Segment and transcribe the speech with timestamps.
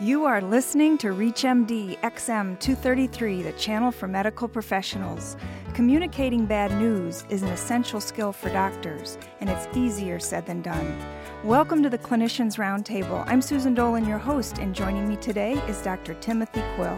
[0.00, 5.36] You are listening to ReachMD XM 233, the channel for medical professionals.
[5.74, 10.96] Communicating bad news is an essential skill for doctors, and it's easier said than done.
[11.42, 13.24] Welcome to the Clinicians Roundtable.
[13.26, 16.14] I'm Susan Dolan, your host, and joining me today is Dr.
[16.14, 16.96] Timothy Quill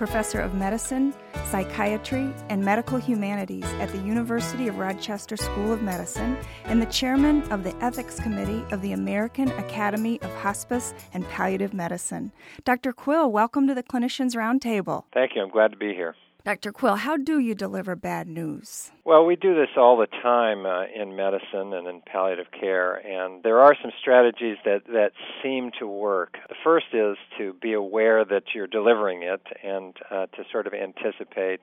[0.00, 1.12] professor of medicine,
[1.44, 7.42] psychiatry, and medical humanities at the University of Rochester School of Medicine, and the chairman
[7.52, 12.32] of the Ethics Committee of the American Academy of Hospice and Palliative Medicine.
[12.64, 12.94] Dr.
[12.94, 15.04] Quill, welcome to the Clinicians Roundtable.
[15.12, 15.42] Thank you.
[15.42, 16.14] I'm glad to be here.
[16.44, 16.72] Dr.
[16.72, 18.90] Quill, how do you deliver bad news?
[19.04, 23.42] Well, we do this all the time uh, in medicine and in palliative care, and
[23.42, 25.12] there are some strategies that, that
[25.42, 26.38] seem to work.
[26.48, 30.72] The first is to be aware that you're delivering it and uh, to sort of
[30.72, 31.60] anticipate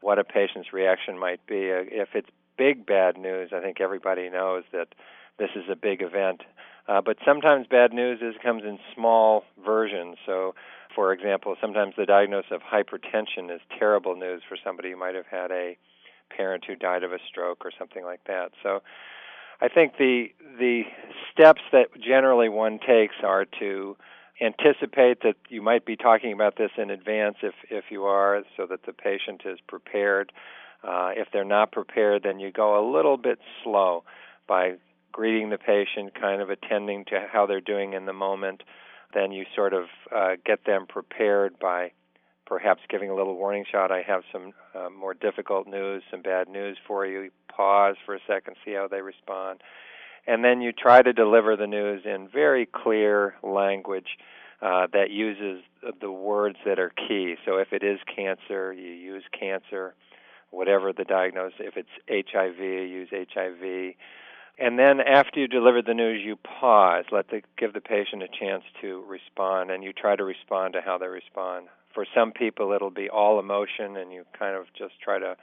[0.00, 1.70] what a patient's reaction might be.
[1.70, 4.88] Uh, if it's big bad news, I think everybody knows that
[5.38, 6.42] this is a big event.
[6.86, 10.16] Uh, but sometimes bad news is comes in small versions.
[10.26, 10.54] So
[10.94, 15.26] for example, sometimes the diagnosis of hypertension is terrible news for somebody who might have
[15.26, 15.76] had a
[16.34, 18.52] parent who died of a stroke or something like that.
[18.62, 18.82] So
[19.60, 20.26] I think the
[20.58, 20.82] the
[21.32, 23.96] steps that generally one takes are to
[24.40, 28.66] anticipate that you might be talking about this in advance if if you are so
[28.66, 30.32] that the patient is prepared.
[30.82, 34.04] Uh, if they're not prepared, then you go a little bit slow
[34.46, 34.74] by
[35.12, 38.62] greeting the patient, kind of attending to how they're doing in the moment,
[39.14, 39.84] then you sort of
[40.14, 41.92] uh, get them prepared by
[42.46, 43.90] perhaps giving a little warning shot.
[43.90, 47.30] I have some uh, more difficult news, some bad news for you.
[47.48, 49.60] Pause for a second, see how they respond.
[50.26, 54.18] And then you try to deliver the news in very clear language
[54.62, 55.62] uh, that uses
[56.00, 57.34] the words that are key.
[57.44, 59.94] So if it is cancer, you use cancer,
[60.50, 61.60] whatever the diagnosis.
[61.60, 63.94] If it's HIV, use HIV.
[64.58, 68.28] And then after you deliver the news, you pause, let the give the patient a
[68.28, 71.66] chance to respond, and you try to respond to how they respond.
[71.92, 75.36] For some people, it'll be all emotion, and you kind of just try to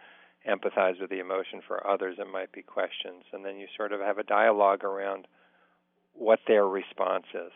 [0.48, 1.62] empathize with the emotion.
[1.66, 5.28] For others, it might be questions, and then you sort of have a dialogue around
[6.14, 7.52] what their response is.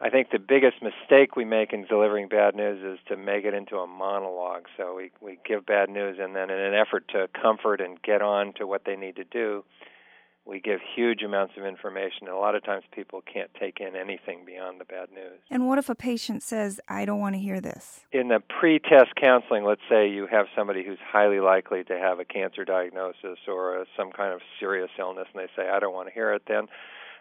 [0.00, 3.54] I think the biggest mistake we make in delivering bad news is to make it
[3.54, 4.66] into a monologue.
[4.76, 8.20] So we we give bad news, and then in an effort to comfort and get
[8.20, 9.64] on to what they need to do
[10.48, 12.26] we give huge amounts of information.
[12.26, 15.38] And a lot of times people can't take in anything beyond the bad news.
[15.50, 18.00] And what if a patient says, I don't want to hear this?
[18.12, 22.18] In the pre test counseling, let's say you have somebody who's highly likely to have
[22.18, 25.92] a cancer diagnosis or a, some kind of serious illness, and they say, I don't
[25.92, 26.66] want to hear it, then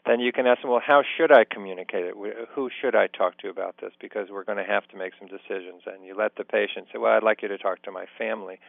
[0.06, 2.16] then you can ask them, well, how should I communicate it?
[2.56, 3.92] Who should I talk to about this?
[4.00, 5.84] Because we're going to have to make some decisions.
[5.86, 8.60] And you let the patient say, well, I'd like you to talk to my family.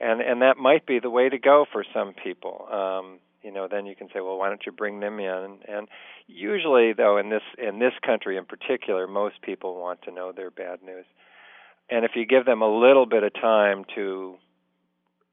[0.00, 2.66] And and that might be the way to go for some people.
[2.70, 5.58] Um, you know, then you can say, well, why don't you bring them in?
[5.68, 5.86] And
[6.26, 10.50] usually, though, in this in this country in particular, most people want to know their
[10.50, 11.06] bad news.
[11.88, 14.34] And if you give them a little bit of time to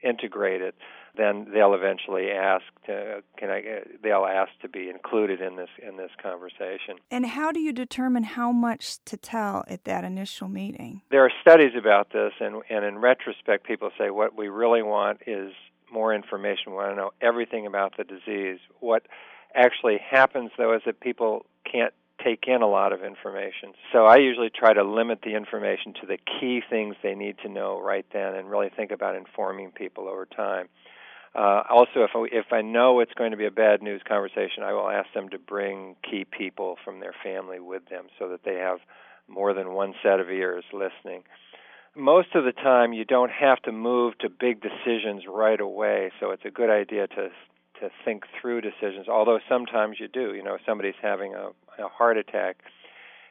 [0.04, 0.76] integrate it,
[1.18, 5.98] then they'll eventually ask to, can I they'll ask to be included in this in
[5.98, 6.98] this conversation.
[7.10, 11.02] And how do you determine how much to tell at that initial meeting?
[11.10, 15.22] There are studies about this and and in retrospect people say what we really want
[15.26, 15.52] is
[15.94, 16.72] more information.
[16.72, 18.60] We want to know everything about the disease.
[18.80, 19.04] What
[19.56, 21.94] actually happens, though, is that people can't
[22.24, 23.74] take in a lot of information.
[23.92, 27.50] So I usually try to limit the information to the key things they need to
[27.50, 30.68] know right then and really think about informing people over time.
[31.36, 34.64] Uh, also, if I, if I know it's going to be a bad news conversation,
[34.64, 38.44] I will ask them to bring key people from their family with them so that
[38.46, 38.80] they have
[39.28, 41.24] more than one set of ears listening
[41.96, 46.12] most of the time you don't have to move to big decisions right away.
[46.20, 47.30] So it's a good idea to
[47.82, 50.34] to think through decisions although sometimes you do.
[50.34, 51.50] You know if somebody's having a,
[51.84, 52.58] a heart attack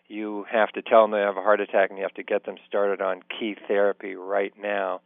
[0.09, 2.45] you have to tell them they have a heart attack and you have to get
[2.45, 5.01] them started on key therapy right now.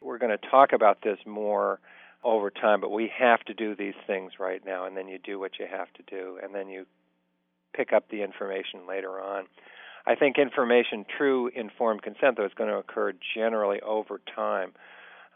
[0.00, 1.78] We're going to talk about this more
[2.24, 5.38] over time but we have to do these things right now and then you do
[5.38, 6.86] what you have to do and then you
[7.74, 9.44] pick up the information later on
[10.06, 14.72] I think information, true informed consent, though, is going to occur generally over time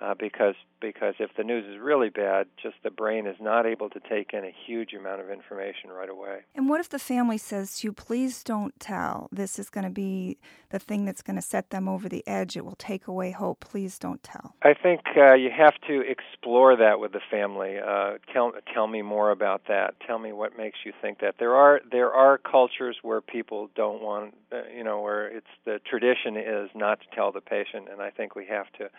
[0.00, 3.88] uh, because because if the news is really bad, just the brain is not able
[3.88, 6.40] to take in a huge amount of information right away.
[6.54, 9.28] And what if the family says to you, "Please don't tell.
[9.32, 10.36] This is going to be
[10.70, 12.56] the thing that's going to set them over the edge.
[12.56, 13.60] It will take away hope.
[13.60, 17.78] Please don't tell." I think uh, you have to explore that with the family.
[17.78, 19.94] Uh, tell tell me more about that.
[20.06, 21.36] Tell me what makes you think that.
[21.38, 25.80] There are there are cultures where people don't want, uh, you know, where it's the
[25.88, 28.90] tradition is not to tell the patient, and I think we have to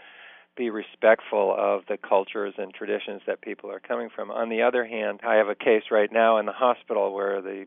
[0.56, 4.32] be respectful of the cultures and traditions that people are coming from.
[4.32, 7.66] On the other hand, I have a case right now in the hospital where the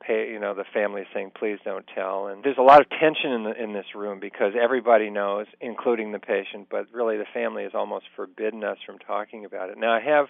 [0.00, 2.26] pay, you know the family is saying please don't tell.
[2.26, 6.12] And there's a lot of tension in the, in this room because everybody knows including
[6.12, 9.78] the patient but really the family has almost forbidden us from talking about it.
[9.78, 10.26] Now i have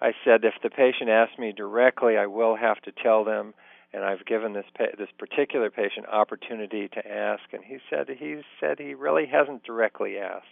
[0.00, 3.54] i said if the patient asks me directly i will have to tell them
[3.92, 8.40] and i've given this pa- this particular patient opportunity to ask and he said he
[8.58, 10.46] said he really hasn't directly asked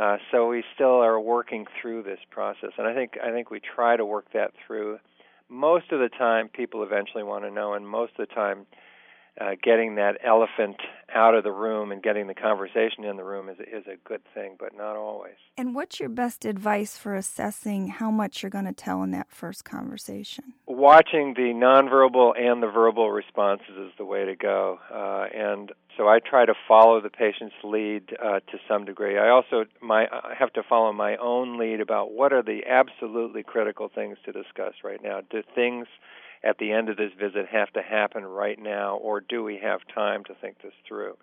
[0.00, 3.60] uh, so we still are working through this process and i think i think we
[3.60, 4.98] try to work that through
[5.50, 8.66] most of the time people eventually want to know, and most of the time
[9.40, 10.76] uh, getting that elephant
[11.14, 14.22] out of the room and getting the conversation in the room is is a good
[14.32, 15.34] thing, but not always.
[15.58, 19.30] And what's your best advice for assessing how much you're going to tell in that
[19.30, 20.54] first conversation?
[20.80, 26.08] Watching the nonverbal and the verbal responses is the way to go, uh, and so
[26.08, 29.18] I try to follow the patient's lead uh, to some degree.
[29.18, 33.42] I also my I have to follow my own lead about what are the absolutely
[33.42, 35.20] critical things to discuss right now.
[35.30, 35.86] Do things
[36.42, 39.80] at the end of this visit have to happen right now, or do we have
[39.94, 41.18] time to think this through?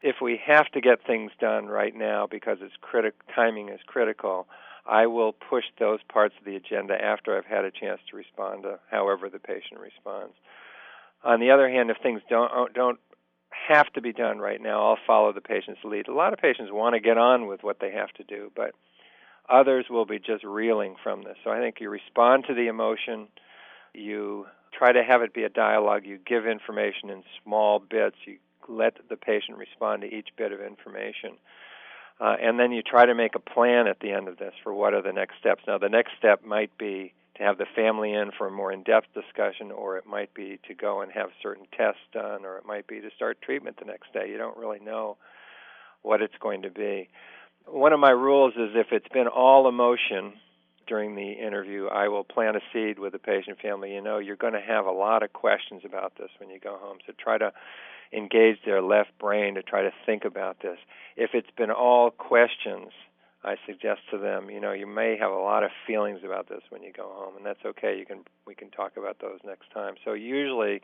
[0.00, 4.46] If we have to get things done right now because it's critic timing is critical,
[4.90, 8.64] I will push those parts of the agenda after I've had a chance to respond
[8.64, 10.34] to however the patient responds.
[11.22, 12.98] On the other hand, if things don't uh, don't
[13.68, 16.08] have to be done right now, I'll follow the patient's lead.
[16.08, 18.72] A lot of patients want to get on with what they have to do, but
[19.48, 21.36] others will be just reeling from this.
[21.44, 23.28] So I think you respond to the emotion
[23.94, 24.46] you
[24.76, 26.06] try to have it be a dialogue.
[26.06, 28.16] You give information in small bits.
[28.24, 28.38] You
[28.68, 31.38] let the patient respond to each bit of information.
[32.20, 34.74] Uh, and then you try to make a plan at the end of this for
[34.74, 35.62] what are the next steps.
[35.66, 38.82] Now, the next step might be to have the family in for a more in
[38.82, 42.66] depth discussion, or it might be to go and have certain tests done, or it
[42.66, 44.28] might be to start treatment the next day.
[44.28, 45.16] You don't really know
[46.02, 47.08] what it's going to be.
[47.66, 50.34] One of my rules is if it's been all emotion,
[50.90, 53.94] during the interview, I will plant a seed with the patient family.
[53.94, 56.76] You know, you're going to have a lot of questions about this when you go
[56.78, 56.98] home.
[57.06, 57.52] So try to
[58.12, 60.78] engage their left brain to try to think about this.
[61.16, 62.90] If it's been all questions,
[63.44, 66.62] I suggest to them, you know, you may have a lot of feelings about this
[66.70, 67.96] when you go home, and that's okay.
[67.96, 69.94] You can we can talk about those next time.
[70.04, 70.82] So usually,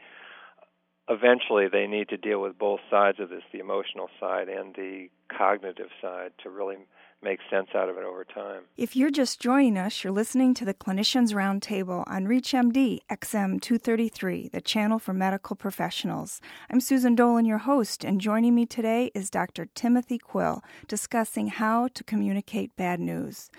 [1.09, 5.09] eventually, they need to deal with both sides of this, the emotional side and the
[5.29, 6.77] cognitive side, to really
[7.23, 8.63] make sense out of it over time.
[8.77, 14.51] If you're just joining us, you're listening to the Clinicians Roundtable on ReachMD XM 233,
[14.53, 16.41] the channel for medical professionals.
[16.71, 19.67] I'm Susan Dolan, your host, and joining me today is Dr.
[19.75, 23.51] Timothy Quill discussing how to communicate bad news.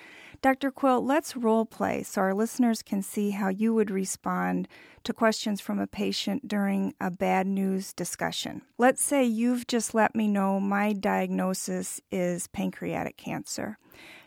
[0.41, 0.69] Dr.
[0.71, 4.67] Quill, let's role play so our listeners can see how you would respond
[5.03, 8.61] to questions from a patient during a bad news discussion.
[8.77, 13.77] Let's say you've just let me know my diagnosis is pancreatic cancer.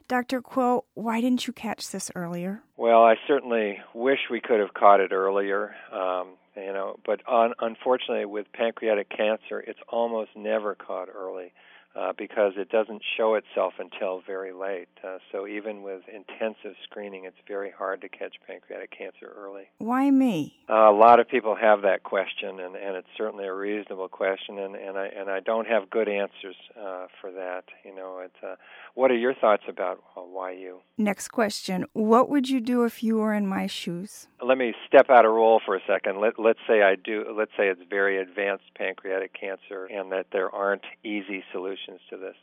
[0.09, 0.43] Dr.
[0.43, 2.63] Quill, why didn't you catch this earlier?
[2.77, 5.77] Well, I certainly wish we could have caught it earlier.
[5.93, 11.53] Um, you know, but on, unfortunately, with pancreatic cancer, it's almost never caught early
[11.97, 14.89] uh, because it doesn't show itself until very late.
[15.03, 19.65] Uh, so even with intensive screening, it's very hard to catch pancreatic cancer early.
[19.79, 20.55] Why me?
[20.69, 24.59] Uh, a lot of people have that question, and, and it's certainly a reasonable question,
[24.59, 27.65] and, and I and I don't have good answers uh, for that.
[27.85, 28.55] You know, it's, uh,
[28.95, 30.81] what are your thoughts about uh, why you?
[30.97, 34.29] Next question: What would you do if you were in my shoes?
[34.43, 36.21] Let me step out of role for a second.
[36.21, 37.25] Let let's say I do.
[37.37, 42.17] Let's say it's very advanced pancreatic cancer, and that there aren't easy solutions solutions to
[42.17, 42.37] this.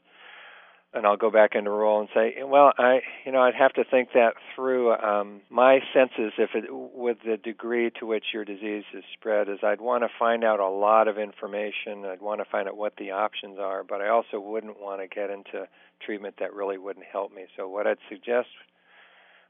[0.93, 3.83] And I'll go back into role and say, well, I, you know, I'd have to
[3.83, 4.93] think that through.
[4.93, 9.49] Um, my sense is, if it, with the degree to which your disease is spread,
[9.49, 12.05] is I'd want to find out a lot of information.
[12.05, 15.07] I'd want to find out what the options are, but I also wouldn't want to
[15.13, 15.67] get into
[16.05, 17.47] treatment that really wouldn't help me.
[17.57, 18.47] So what I'd suggest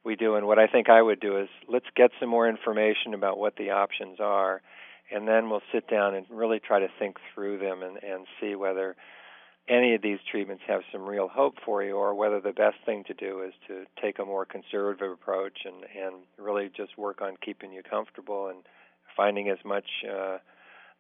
[0.04, 3.14] we do, and what I think I would do, is let's get some more information
[3.14, 4.62] about what the options are,
[5.14, 8.56] and then we'll sit down and really try to think through them and, and see
[8.56, 8.96] whether
[9.70, 13.04] any of these treatments have some real hope for you, or whether the best thing
[13.06, 17.36] to do is to take a more conservative approach and, and really just work on
[17.44, 18.60] keeping you comfortable and
[19.16, 20.38] finding as much uh,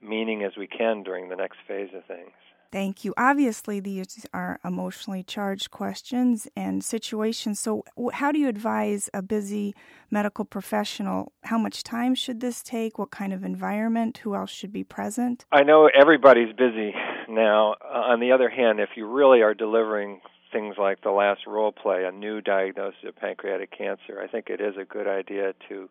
[0.01, 2.31] meaning as we can during the next phase of things.
[2.69, 3.13] Thank you.
[3.15, 7.61] Obviously, these are emotionally charged questions and situations.
[7.61, 9.73] So, how do you advise a busy
[10.11, 11.31] medical professional?
[11.43, 12.99] How much time should this take?
[12.99, 14.17] What kind of environment?
[14.19, 15.45] Who else should be present?
[15.49, 16.93] I know everybody's busy
[17.27, 17.75] now.
[17.81, 21.71] Uh, on the other hand, if you really are delivering things like the last role
[21.71, 25.89] play, a new diagnosis of pancreatic cancer, I think it is a good idea to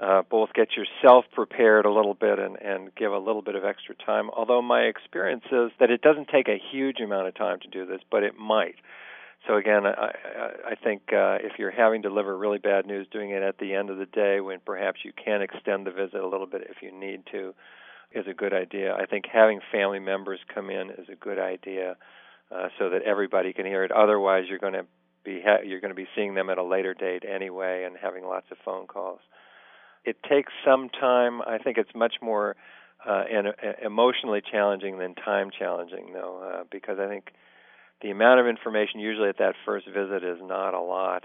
[0.00, 3.64] uh, both get yourself prepared a little bit and, and give a little bit of
[3.64, 4.30] extra time.
[4.30, 7.84] Although my experience is that it doesn't take a huge amount of time to do
[7.84, 8.76] this, but it might.
[9.46, 10.12] So again, I,
[10.70, 13.74] I think uh, if you're having to deliver really bad news, doing it at the
[13.74, 16.82] end of the day when perhaps you can extend the visit a little bit if
[16.82, 17.54] you need to,
[18.12, 18.94] is a good idea.
[18.94, 21.96] I think having family members come in is a good idea,
[22.50, 23.92] uh, so that everybody can hear it.
[23.92, 24.86] Otherwise, you're going to
[25.24, 28.24] be ha- you're going to be seeing them at a later date anyway, and having
[28.24, 29.20] lots of phone calls.
[30.04, 31.42] It takes some time.
[31.42, 32.56] I think it's much more
[33.06, 33.52] uh, and uh,
[33.84, 37.32] emotionally challenging than time challenging, though, uh, because I think
[38.00, 41.24] the amount of information usually at that first visit is not a lot.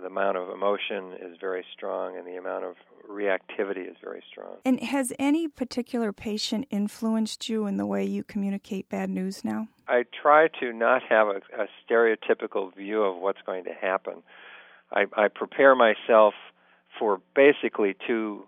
[0.00, 2.76] The amount of emotion is very strong, and the amount of
[3.08, 4.56] reactivity is very strong.
[4.64, 9.68] And has any particular patient influenced you in the way you communicate bad news now?
[9.88, 14.22] I try to not have a, a stereotypical view of what's going to happen.
[14.90, 16.34] I, I prepare myself
[16.98, 18.46] for basically two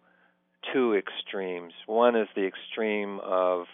[0.73, 1.75] two extremes.
[1.87, 3.67] One is the extreme of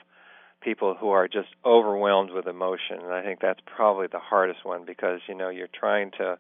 [0.61, 4.85] people who are just overwhelmed with emotion, and I think that's probably the hardest one
[4.85, 6.39] because you know you're trying to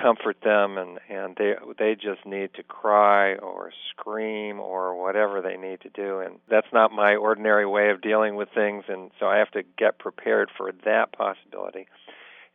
[0.00, 5.56] comfort them and and they they just need to cry or scream or whatever they
[5.56, 6.20] need to do.
[6.20, 8.84] And that's not my ordinary way of dealing with things.
[8.88, 11.86] And so I have to get prepared for that possibility.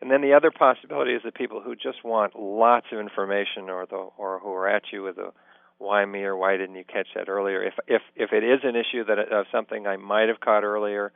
[0.02, 3.86] And then the other possibility is the people who just want lots of information or
[3.86, 5.32] the or who are at you with a
[5.78, 7.64] why me or why didn't you catch that earlier?
[7.64, 11.12] If if if it is an issue that of something I might have caught earlier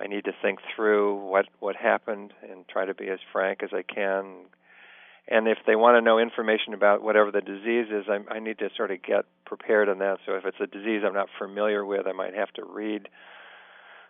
[0.00, 3.70] I need to think through what what happened and try to be as frank as
[3.72, 4.46] I can
[5.34, 8.60] and if they want to know information about whatever the disease is, I, I need
[8.60, 10.18] to sort of get prepared on that.
[10.24, 13.08] So if it's a disease I'm not familiar with, I might have to read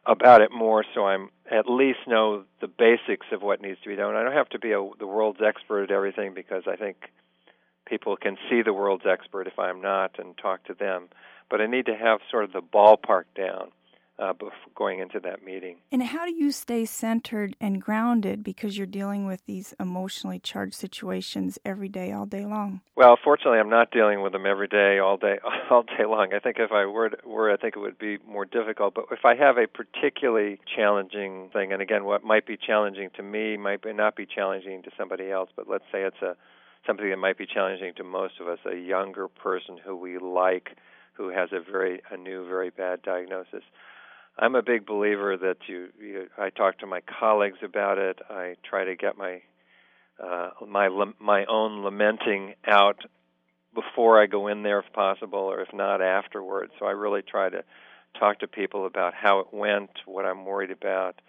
[0.05, 3.97] about it more so I'm at least know the basics of what needs to be
[3.97, 4.15] done.
[4.15, 6.97] I don't have to be a, the world's expert at everything because I think
[7.87, 11.09] people can see the world's expert if I'm not and talk to them.
[11.49, 13.71] But I need to have sort of the ballpark down
[14.19, 15.77] uh, before going into that meeting.
[15.91, 20.75] And how do you stay centered and grounded because you're dealing with these emotionally charged
[20.75, 22.81] situations every day, all day long?
[22.97, 25.39] Well, fortunately, I'm not dealing with them every day, all day,
[25.71, 26.33] all day long.
[26.35, 28.95] I think if I were, were, I think it would be more difficult.
[28.95, 33.23] But if I have a particularly challenging thing, and again, what might be challenging to
[33.23, 35.51] me might not be challenging to somebody else.
[35.55, 36.37] But let's say it's a
[36.87, 40.77] something that might be challenging to most of us, a younger person who we like,
[41.15, 43.63] who has a very a new, very bad diagnosis
[44.37, 48.19] I'm a big believer that you, you I talk to my colleagues about it.
[48.29, 49.43] I try to get my
[50.23, 50.89] uh, my
[51.21, 52.99] my own lamenting out
[53.75, 56.73] before I go in there if possible, or if not afterwards.
[56.79, 57.65] So I really try to
[58.19, 61.21] talk to people about how it went, what I'm worried about,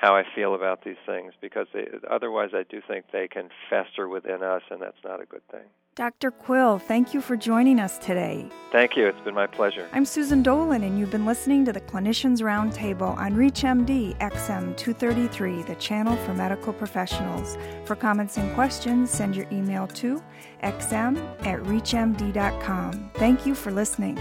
[0.00, 4.08] how I feel about these things, because they, otherwise I do think they can fester
[4.08, 5.66] within us, and that's not a good thing.
[5.94, 6.30] Dr.
[6.30, 8.48] Quill, thank you for joining us today.
[8.72, 9.06] Thank you.
[9.06, 9.86] It's been my pleasure.
[9.92, 15.64] I'm Susan Dolan, and you've been listening to the Clinicians Roundtable on ReachMD XM 233,
[15.64, 17.58] the channel for medical professionals.
[17.84, 20.22] For comments and questions, send your email to
[20.62, 23.10] xm at reachmd.com.
[23.16, 24.18] Thank you for listening.